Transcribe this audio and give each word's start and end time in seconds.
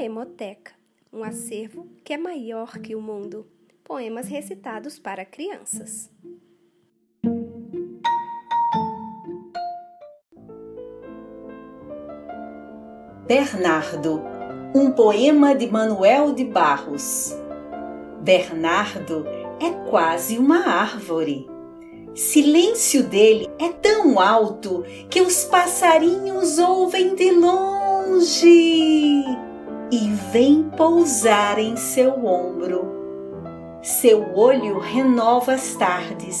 Poemoteca, 0.00 0.72
um 1.12 1.22
acervo 1.22 1.86
que 2.02 2.14
é 2.14 2.16
maior 2.16 2.78
que 2.78 2.96
o 2.96 3.02
mundo. 3.02 3.46
Poemas 3.84 4.28
recitados 4.28 4.98
para 4.98 5.26
crianças. 5.26 6.10
Bernardo, 13.26 14.22
um 14.74 14.90
poema 14.90 15.54
de 15.54 15.70
Manuel 15.70 16.32
de 16.32 16.46
Barros. 16.46 17.36
Bernardo 18.22 19.26
é 19.60 19.90
quase 19.90 20.38
uma 20.38 20.66
árvore. 20.66 21.46
Silêncio 22.14 23.06
dele 23.06 23.50
é 23.58 23.68
tão 23.68 24.18
alto 24.18 24.82
que 25.10 25.20
os 25.20 25.44
passarinhos 25.44 26.58
ouvem 26.58 27.14
de 27.14 27.32
longe 27.32 29.49
e 29.90 30.08
vêm 30.32 30.70
pousar 30.76 31.58
em 31.58 31.76
seu 31.76 32.24
ombro. 32.24 33.00
Seu 33.82 34.36
olho 34.36 34.78
renova 34.78 35.54
as 35.54 35.74
tardes, 35.74 36.40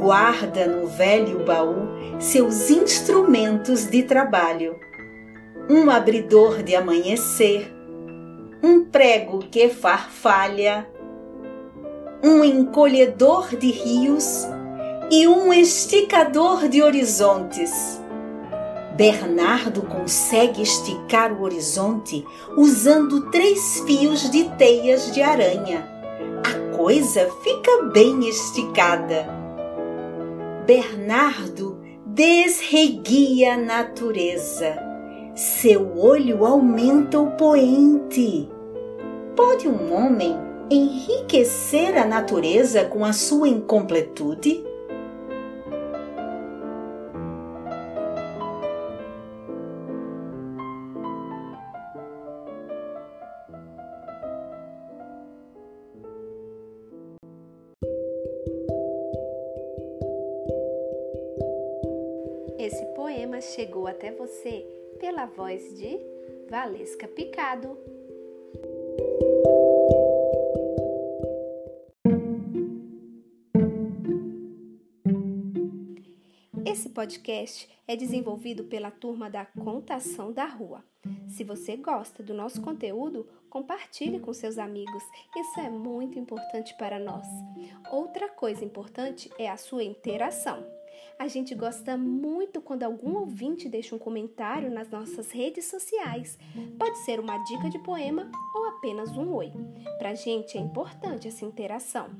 guarda 0.00 0.66
no 0.66 0.86
velho 0.86 1.44
baú 1.44 1.92
seus 2.18 2.70
instrumentos 2.70 3.86
de 3.86 4.02
trabalho. 4.02 4.76
Um 5.68 5.90
abridor 5.90 6.62
de 6.62 6.74
amanhecer, 6.74 7.72
um 8.62 8.84
prego 8.84 9.40
que 9.50 9.68
farfalha, 9.68 10.88
um 12.22 12.42
encolhedor 12.42 13.56
de 13.56 13.70
rios 13.70 14.48
e 15.10 15.28
um 15.28 15.52
esticador 15.52 16.68
de 16.68 16.82
horizontes. 16.82 18.01
Bernardo 18.96 19.82
consegue 19.82 20.60
esticar 20.60 21.32
o 21.32 21.42
horizonte 21.42 22.26
usando 22.58 23.30
três 23.30 23.80
fios 23.86 24.30
de 24.30 24.44
teias 24.50 25.10
de 25.12 25.22
aranha. 25.22 25.88
A 26.44 26.76
coisa 26.76 27.30
fica 27.42 27.84
bem 27.84 28.28
esticada. 28.28 29.26
Bernardo 30.66 31.80
desreguia 32.04 33.54
a 33.54 33.56
natureza. 33.56 34.76
Seu 35.34 35.98
olho 35.98 36.44
aumenta 36.44 37.18
o 37.18 37.30
poente. 37.30 38.46
Pode 39.34 39.66
um 39.66 39.94
homem 39.94 40.36
enriquecer 40.70 41.96
a 41.96 42.04
natureza 42.04 42.84
com 42.84 43.06
a 43.06 43.14
sua 43.14 43.48
incompletude? 43.48 44.71
Esse 62.62 62.86
poema 62.94 63.40
chegou 63.40 63.88
até 63.88 64.12
você 64.12 64.64
pela 65.00 65.26
voz 65.26 65.76
de 65.76 65.98
Valesca 66.48 67.08
Picado. 67.08 67.76
Esse 76.64 76.88
podcast 76.90 77.68
é 77.88 77.96
desenvolvido 77.96 78.62
pela 78.62 78.92
turma 78.92 79.28
da 79.28 79.44
Contação 79.44 80.32
da 80.32 80.44
Rua. 80.44 80.84
Se 81.26 81.42
você 81.42 81.76
gosta 81.76 82.22
do 82.22 82.32
nosso 82.32 82.62
conteúdo, 82.62 83.28
compartilhe 83.50 84.20
com 84.20 84.32
seus 84.32 84.56
amigos. 84.56 85.02
Isso 85.36 85.58
é 85.58 85.68
muito 85.68 86.16
importante 86.16 86.76
para 86.78 87.00
nós. 87.00 87.26
Outra 87.90 88.28
coisa 88.28 88.64
importante 88.64 89.28
é 89.36 89.50
a 89.50 89.56
sua 89.56 89.82
interação. 89.82 90.64
A 91.18 91.28
gente 91.28 91.54
gosta 91.54 91.96
muito 91.96 92.60
quando 92.60 92.82
algum 92.82 93.16
ouvinte 93.16 93.68
deixa 93.68 93.94
um 93.94 93.98
comentário 93.98 94.70
nas 94.70 94.90
nossas 94.90 95.30
redes 95.30 95.66
sociais. 95.66 96.38
Pode 96.78 96.98
ser 96.98 97.20
uma 97.20 97.38
dica 97.44 97.70
de 97.70 97.78
poema 97.78 98.30
ou 98.54 98.66
apenas 98.66 99.16
um 99.16 99.32
oi. 99.32 99.52
Pra 99.98 100.14
gente 100.14 100.58
é 100.58 100.60
importante 100.60 101.28
essa 101.28 101.44
interação. 101.44 102.10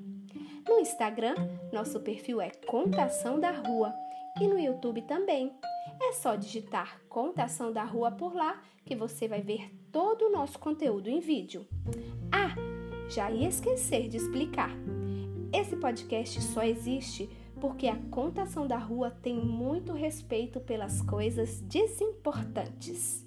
No 0.68 0.78
Instagram, 0.78 1.34
nosso 1.72 1.98
perfil 2.00 2.40
é 2.40 2.50
Contação 2.66 3.40
da 3.40 3.50
Rua 3.50 3.92
e 4.40 4.46
no 4.46 4.58
YouTube 4.58 5.02
também. 5.02 5.52
É 6.00 6.12
só 6.12 6.36
digitar 6.36 7.00
Contação 7.08 7.72
da 7.72 7.84
Rua 7.84 8.12
por 8.12 8.34
lá 8.34 8.62
que 8.84 8.94
você 8.94 9.26
vai 9.26 9.42
ver 9.42 9.70
todo 9.90 10.26
o 10.26 10.30
nosso 10.30 10.58
conteúdo 10.58 11.08
em 11.08 11.20
vídeo. 11.20 11.66
Ah, 12.30 12.54
já 13.08 13.30
ia 13.30 13.48
esquecer 13.48 14.08
de 14.08 14.16
explicar. 14.16 14.70
Esse 15.52 15.76
podcast 15.76 16.40
só 16.40 16.62
existe 16.62 17.28
porque 17.62 17.86
a 17.86 17.96
contação 18.10 18.66
da 18.66 18.76
rua 18.76 19.08
tem 19.08 19.36
muito 19.36 19.92
respeito 19.92 20.58
pelas 20.58 21.00
coisas 21.00 21.60
desimportantes. 21.60 23.24